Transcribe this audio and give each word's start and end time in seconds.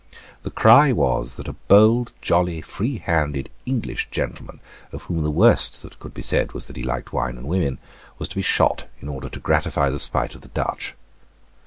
The 0.41 0.49
cry 0.49 0.91
was 0.91 1.35
that 1.35 1.47
a 1.47 1.53
bold, 1.53 2.11
jolly, 2.23 2.59
freehanded 2.63 3.51
English 3.67 4.07
gentleman, 4.09 4.59
of 4.91 5.03
whom 5.03 5.21
the 5.21 5.29
worst 5.29 5.83
that 5.83 5.99
could 5.99 6.11
be 6.15 6.23
said 6.23 6.53
was 6.53 6.65
that 6.65 6.75
he 6.77 6.81
liked 6.81 7.13
wine 7.13 7.37
and 7.37 7.47
women, 7.47 7.77
was 8.17 8.27
to 8.29 8.35
be 8.37 8.41
shot 8.41 8.87
in 8.99 9.07
order 9.07 9.29
to 9.29 9.39
gratify 9.39 9.91
the 9.91 9.99
spite 9.99 10.33
of 10.33 10.41
the 10.41 10.47
Dutch. 10.47 10.95